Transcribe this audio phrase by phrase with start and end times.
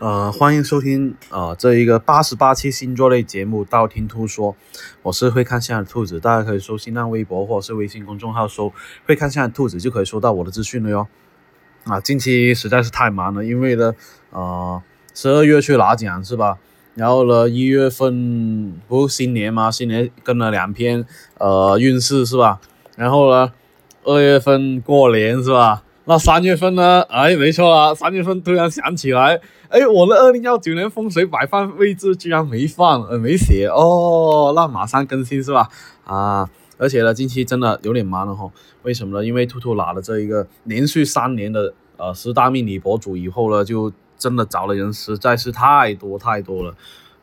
[0.00, 4.52] 呃，欢迎收听呃这一个八十八期星座类节目《道听途说》，
[5.02, 8.72] 我是会看相的兔子，大家可以搜新浪微博或者是微信公众号搜
[9.06, 11.06] “会看相的兔子”就可以收到我的资讯了哟。
[11.84, 13.94] 啊，近期实在是太忙了，因为呢，
[14.30, 14.82] 呃，
[15.14, 16.58] 十二月去拿奖是吧？
[16.96, 19.70] 然后呢，一月份不是新年吗？
[19.70, 21.06] 新年跟了两篇
[21.38, 22.60] 呃运势是吧？
[22.96, 23.52] 然后呢，
[24.02, 25.84] 二月份过年是吧？
[26.06, 27.00] 那三月份呢？
[27.08, 29.40] 哎，没错啦，三月份突然想起来，
[29.70, 35.66] 哎，我的二零幺九年风水摆放位置居然没放，呃，没写哦，那马上更新是吧？
[36.04, 36.46] 啊，
[36.76, 38.50] 而且呢，近期真的有点忙了哈。
[38.82, 39.24] 为什么呢？
[39.24, 46.74] 因为兔兔拿了这一个连续三年的呃十大命理博主以后呢，就真的找的人实在是太多太多了，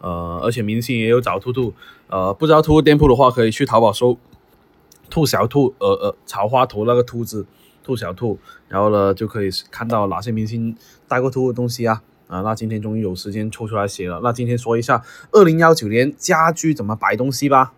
[0.00, 1.74] 呃，而且明星也有找兔兔，
[2.06, 4.16] 呃，不知道兔兔店铺的话，可以去淘宝搜
[5.10, 7.44] “兔小兔”呃呃草花头那个兔子。
[7.88, 10.76] 兔小兔，然后呢就可以看到哪些明星
[11.08, 12.42] 带过兔的东西啊啊！
[12.42, 14.20] 那今天终于有时间抽出来写了。
[14.22, 17.72] 那今天说一下二零幺九年家居怎么摆东西吧。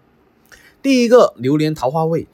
[0.83, 2.27] 第一个，榴莲桃花位。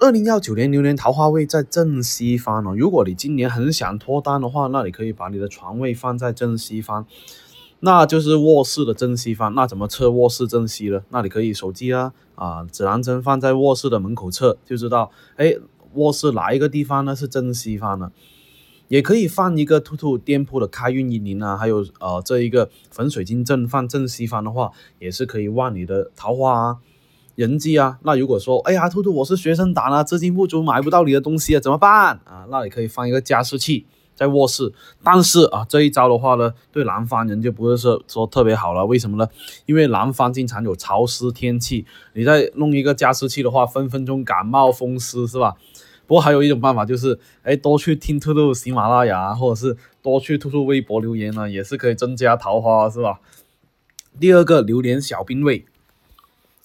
[0.00, 2.74] 二零幺九年榴莲桃花位在正西方哦。
[2.76, 7.06] 如果你今年很想脱单的话，那你可以把你的床位放在正西方，
[7.78, 9.54] 那就是卧室的正西方。
[9.54, 11.02] 那怎么测卧室正西呢？
[11.10, 15.54] 那你可以手机啊啊指南针放在卧室的门口测，就知道哎。
[15.94, 17.14] 卧室哪一个地方呢？
[17.14, 18.12] 是正西方呢？
[18.88, 26.78] 也可以放一个兔兔店铺的开运一零啊，还有呃这一个粉水晶阵放正西方的话，也是可以旺你的桃花啊、
[27.34, 27.98] 人际啊。
[28.02, 32.46] 那如果说哎呀，兔兔我是学生党啊，资金不足买不到你的东西啊，怎么办啊？
[32.50, 34.72] 那你可以放一个加湿器在卧室。
[35.02, 38.84] 但是啊，这一招的话呢，对南方人就不是说说特别好了。
[38.86, 39.28] 为什么呢？
[39.66, 45.54] 因为南方经常有潮湿天气，你再弄一个加湿器的话，分分钟感冒风湿是吧？
[46.06, 53.20] 不过还有一种办法，就是哎，多去听兔兔喜马拉雅，或者是多去兔兔微博留言呢，也是可以增加桃花，是吧？
[54.20, 55.64] 第二个榴莲小兵味，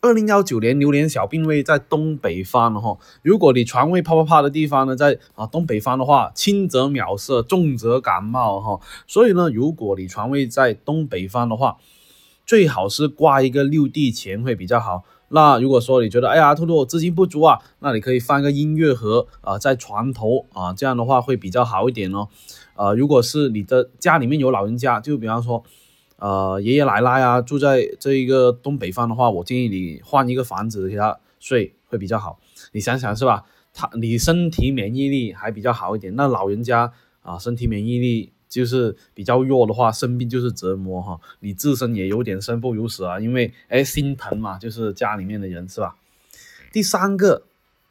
[0.08, 2.98] 二零幺九年榴莲小病位在东北方哈。
[3.24, 8.80] 如果你床位啪啪啪的地方呢，在啊东北方的话，轻则秒射，重则感冒哈。
[9.06, 11.76] 所以呢，如果你床位在东北方的话，
[12.46, 15.04] 最好是挂一个六地钱会比较好。
[15.28, 22.30] 那如果说你觉得，哎呀，兔兔我资金不足啊，那你可以放个音乐盒啊，在床头啊，这样的话会比较好一点哦。
[22.76, 25.62] 呃，如果是你的家里面有老人家，就比方说，
[26.18, 32.40] 呃，爷爷奶奶啊，住在这一个东北方的话，我建议你换一个房子给他睡会比较好。
[32.74, 33.46] 你想想是吧？
[33.74, 36.92] 他你身体免疫力还比较好一点，那老人家
[37.22, 38.34] 啊，身体免疫力。
[38.50, 45.98] 就是比较弱的话，生病就是折磨哈，你自身也有点生不如死啊，因为哎心疼嘛，就是家里面的人是吧？
[46.72, 47.44] 第三个，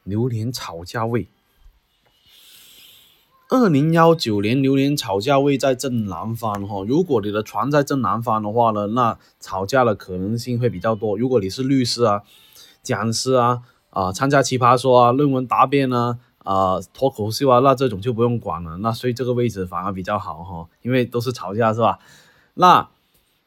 [0.04, 1.28] 榴莲吵架位，
[3.48, 11.16] 二零幺九年榴莲吵架位在正南方哈，如果你的床在正南方的话呢，那吵架的可能性会比较多。
[11.16, 12.22] 如果你是律师啊、
[12.82, 16.18] 讲师啊、啊参加奇葩说啊、论文答辩啊。
[16.46, 21.98] 啊，脱口秀啊，那这种就不用管了，那睡这个位置反而比较好哈，因为都是吵架是吧？
[22.54, 22.88] 那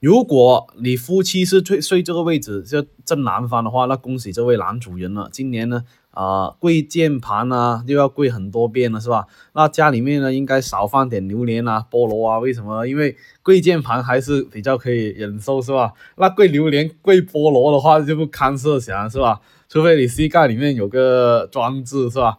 [0.02, 5.86] 如果你夫妻是睡睡这个位置，就正南方的话，那恭喜这位男主人了，今年呢
[6.19, 9.25] 啊跪键盘呢又要跪很多遍了是吧？
[9.53, 12.85] 那家里面呢应该少放点榴莲啊、菠萝啊，为什么？
[12.85, 15.94] 因为跪键盘还是比较可以忍受是吧？
[16.18, 19.40] 那跪榴莲、跪菠萝的话就不堪设想是吧？
[19.69, 22.38] 除非你膝盖里面有个装置是吧？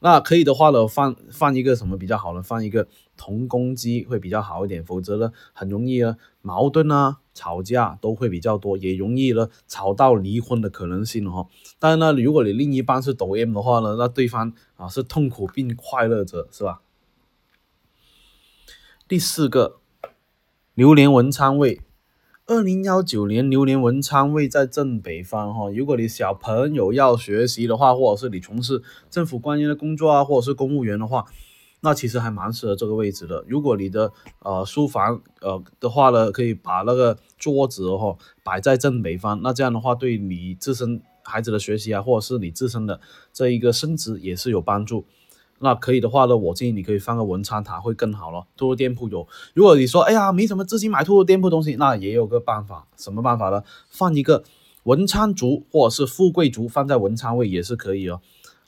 [0.00, 2.42] 那可以的话呢，放放一个什么比较好呢？
[2.42, 11.46] 放一个同攻击会比较好一点，否则呢，很容易呢矛盾啊、吵架都会比较多，也容易呢吵到离婚的可能性哈。
[11.78, 16.82] 当然呢，如果你另一半是抖 M 的话呢，那对方啊是痛苦并快乐着，是吧？
[19.06, 19.76] 第四个，
[20.74, 21.82] 榴莲文昌位。
[22.46, 31.24] 二零幺九年榴莲文昌位在正北方哈，如果你小朋友要学习的话，或者是你从事政府官员的工作啊，或者是公务员的话，
[31.84, 33.44] 那其实还蛮适合这个位置的。
[33.48, 43.00] 如果你的呃书房呃的话呢，可以把那个桌子哈摆在正北方，那这样的话对你自身孩子的学习啊，或者是你自身的
[43.32, 45.04] 这一个升职也是有帮助。
[45.58, 48.46] 那可以的话呢，我建议你可以放个文昌塔会更好了。
[48.56, 53.64] 兔兔店铺有，如果你说哎呀没什么资金买兔兔店铺东西，那也有个办法，什么办法呢？
[53.90, 54.44] 放一个
[54.84, 58.20] 文昌竹或者是富贵竹放在文昌位也是可以哦。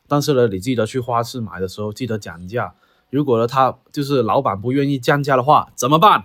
[0.09, 2.75] 但是呢，你记得去花市买的时候记得讲价。
[3.15, 6.25] 如果呢他就是老板不愿意降价的话，怎么办？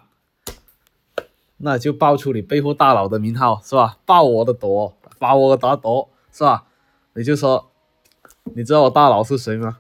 [1.57, 4.00] 那就报出你背后大佬的名号是吧？
[4.07, 6.65] 报我的朵，报我的朵是吧？
[7.13, 7.69] 你就说，
[8.56, 9.77] 你知道我大佬是谁吗？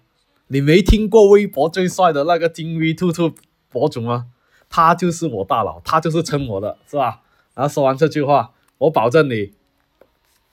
[0.49, 3.33] 你没听过微博最帅的那个金 V 兔兔
[3.71, 4.27] 博主吗？
[4.69, 7.23] 他就是我大佬，他就是撑我的，是吧？
[7.55, 9.53] 然后说完这句话，我保证你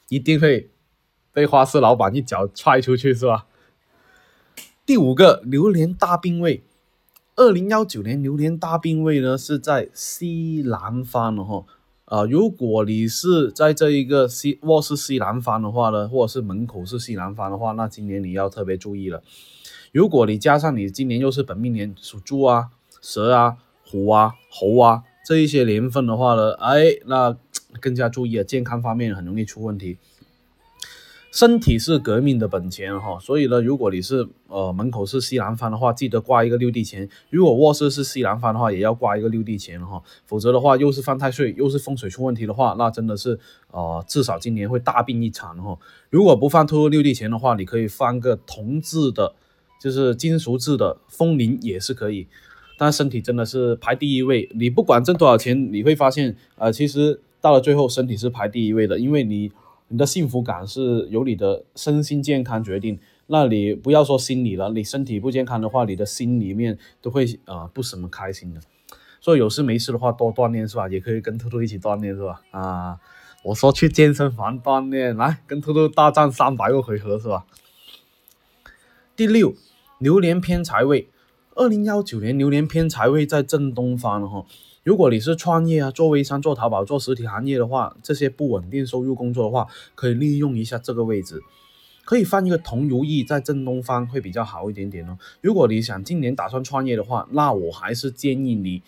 [0.08, 0.70] 一定会
[1.34, 3.44] 被花市老板一脚踹出去，是吧？
[4.86, 6.62] 第五个榴莲大病位，
[7.34, 11.64] 二零幺九年榴莲大病位呢是在西南方的哈。
[12.04, 19.24] 啊，如果你是在这一个西卧室西南方的话呢，或者是门口是西南方的话，那今年你要特别注意了。
[19.90, 22.68] 如果你加上你今年又是本命年属猪啊、
[23.02, 27.36] 蛇啊、虎啊、猴啊这一些年份的话呢，哎，那
[27.80, 29.98] 更加注意了，健康方面很容易出问题。
[31.36, 43.38] 身体是革命的本钱哈，所以呢，如果你是呃门口是西南方的话，记得挂一个六地钱；如果卧室是西南方的话，也要挂一个六地钱哈，否则的话又是犯太岁，又是风水出问题的话，那真的是
[43.70, 45.78] 呃至少今年会大病一场哈。
[46.08, 49.34] 如果不放突六地钱的话，你可以放个铜制的，
[49.78, 52.26] 就是金属制的风铃也是可以，
[52.78, 54.48] 但身体真的是排第一位。
[54.54, 59.52] 你不管挣多少钱，你会发现呃其实到了最后身体是排第一位的，因为你。
[59.88, 62.98] 你的幸福感是由你的身心健康决定，
[63.28, 68.60] 那你不要说心理了，你身体不健康的话，你的心里面都会啊不怎么开心的。
[69.20, 70.88] 所以有事没事的话多锻炼是吧？
[70.88, 72.42] 也可以跟兔兔一起锻炼是吧？
[72.50, 72.98] 啊，
[73.44, 77.46] 我说去健身房锻炼，来跟兔兔大战三百个回合是吧？
[79.14, 79.54] 第六，
[79.98, 81.08] 榴莲偏财位，
[81.54, 84.44] 二零幺九年榴莲偏财位在正东方哈。
[84.86, 89.66] 如果你是创业啊，做微商、做淘宝、做实体行业的话，这些不稳定收入工作的话，
[89.96, 91.42] 可以利用一下这个位置，
[92.04, 95.18] 可以放一个铜如意在正东方会比较好一点点哦。
[95.40, 98.80] 如果你想今年打算创业的话，那我还是建议你，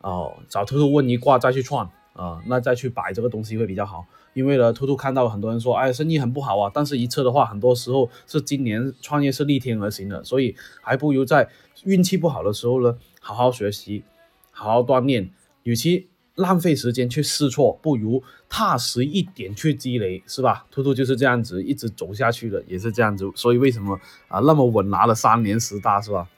[0.00, 4.06] 哦，找兔兔问一卦再去创啊，那再去摆这个东西会比较好。
[4.32, 11.46] 因为呢，兔兔看到很多人说，哎，生意很不好啊，但是一测的话，很多时候是今年创业是逆天而行的，所以还不如在
[11.84, 14.02] 运气不好的时候呢，好好学习，
[14.50, 15.28] 好好锻炼。
[15.64, 20.66] 与其浪费时间去试错，不如踏实一点去积累，是吧？
[20.70, 26.28] 兔兔就是这样子一直走下去的，也是这样子，所以为什么啊那么稳拿了三年十大，是吧？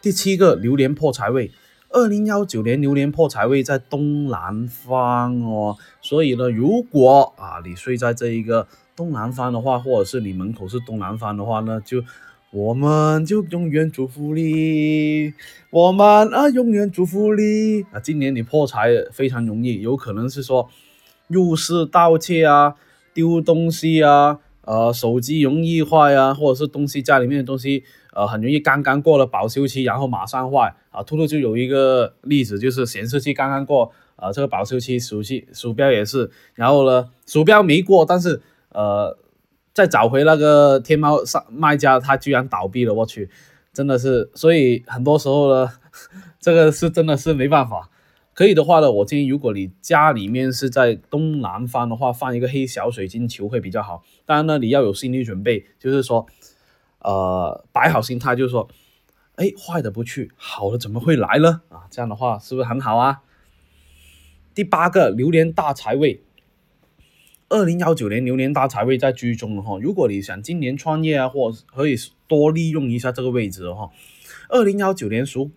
[0.00, 1.50] 第七个榴莲破财位，
[1.90, 12.02] 二零幺九年榴莲破财位在东南方哦，所以呢，如果啊你睡在这一个东南方的话，或者是你门口是东南方的话呢，就。
[12.52, 15.32] 我们就永远祝福你，
[15.70, 17.98] 我们啊永远祝福你啊！
[17.98, 20.68] 今年你破财非常容易，有可能是说
[21.28, 22.74] 入室盗窃啊、
[23.14, 31.02] 丢东西啊、呃手机容易坏啊，或者是东西家里面的东西呃很容易刚刚过了保修期，然后马上坏啊。
[31.02, 39.16] 兔兔就有一个例子，就是显示器刚刚过呃这个保修期，鼠器鼠标也是，然后呢鼠标没过，但是呃。
[39.72, 43.30] 再找回那个天猫上卖家，他居然倒闭了，我去，
[43.72, 45.72] 真的是，所以很多时候呢，
[46.38, 47.88] 这个是真的是没办法。
[48.34, 54.02] 可以的话呢，我建议如果你家里面是在东南方的话，放一个黑小水晶球会比较好。
[54.24, 56.26] 当然呢，你要有心理准备，就是说，
[57.00, 58.68] 呃，摆好心态，就是说，
[59.36, 61.60] 哎，坏的不去，好的怎么会来呢？
[61.68, 63.20] 啊，这样的话是不是很好啊？
[64.54, 66.22] 第八个榴莲大财位。
[67.52, 71.94] 二零幺九年牛年大财位在居中哈，如果你想今年创业啊，或可以
[72.26, 73.90] 多利用一下这个位置哈。
[74.48, 75.50] 二零幺九年属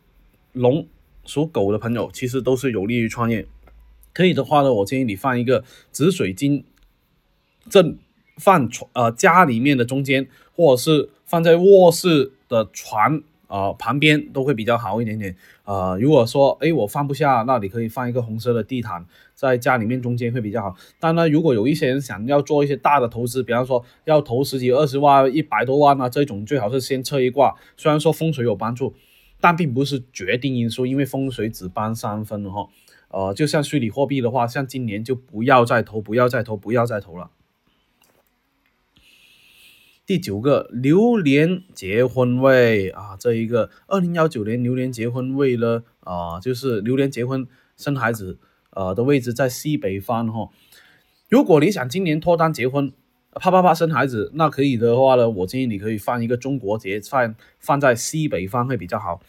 [0.51, 0.85] 龙、
[1.25, 3.47] 属狗的朋友，其实都是有利于创业。
[4.11, 6.65] 可以的话呢，我建议你放一个紫水晶，
[7.69, 7.97] 正
[8.35, 13.23] 放床呃家里面的中间，或者是放在卧室的床。
[13.47, 15.35] 啊，旁边都会比较好一点点。
[15.63, 20.75] 啊，如果说哎我放不下，那你可以放一个红色的地毯在家里面中间会比较好。
[20.99, 27.55] 但呢，如果有一些人想要做一些大的投资，比方说要投十几、二十万、一百多万啊，这种最好是先测一卦。
[27.77, 28.93] 虽然说风水有帮助，
[29.39, 32.67] 但并不是决定因素，因为风水只帮三分哈。
[33.09, 37.29] 呃，就像虚拟货币的话，像今年就不要再投，不要再投，不要再投了。
[40.05, 48.37] 第九个榴莲结婚位啊，这一个二零幺九年榴莲结婚位呢啊，就是榴莲结婚生孩子
[48.69, 50.49] 呃的位置在西北方哈。
[51.27, 52.93] 如果你想今年脱单结婚，
[53.33, 59.19] 啪啪啪生孩子，那可以的话呢，我建议你可以放一个中国结放放在西北方会比较好。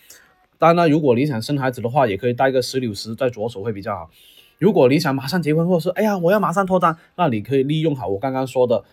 [0.59, 4.11] 当然，如果你想生孩子的话，也可以带个石榴石在左手会比较好。
[4.59, 8.85] 如果你想马上结婚，或者是哎呀我要马上脱单，那你可以利用好我刚刚说的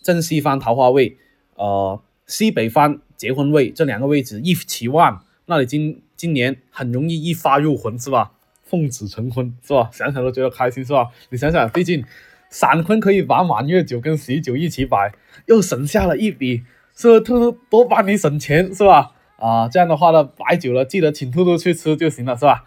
[0.00, 1.18] 正西方桃花位。
[1.56, 8.32] 呃，西北方结婚位这两个位置一起旺，那你今今年很容易一发入魂是吧？
[8.62, 9.90] 奉子成婚是吧？
[9.92, 11.08] 想想都觉得开心是吧？
[11.30, 12.04] 你想想，毕竟
[12.50, 15.12] 闪婚可以把满月酒跟喜酒一起摆，
[15.46, 16.62] 又省下了一笔，
[16.94, 17.20] 是不是？
[17.20, 19.12] 多多帮你省钱是吧？
[19.38, 22.64] 啊，这样的话呢，摆久了记得请兔兔去吃就行了，是吧？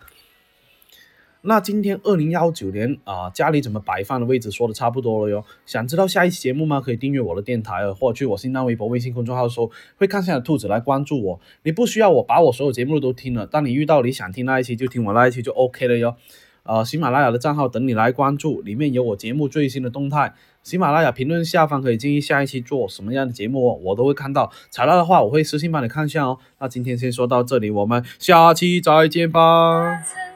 [1.41, 5.43] 那今天二零幺九年啊，家里怎么摆放的位置说的差不多了哟。
[5.65, 6.81] 想知道下一期节目吗？
[6.81, 11.39] 可以订阅我的电台，或者去我新浪微博、微信公众号搜“会看相的兔子”来关注我。
[11.63, 16.15] 你不需要我把我所有节目都听了，当你遇到你想听那一期就听我那一期就 OK 了哟。
[16.63, 20.33] 呃，喜马拉雅的账号等你来关注，里面有我节目最新的动态。
[20.61, 24.51] 喜马拉雅评论下方可以建议下一期做什么样的节目哦，我都会看到。
[24.69, 26.37] 采纳的话，我会私信帮你看一下哦。
[26.59, 30.28] 那今天先说到这里，我们下期再见吧。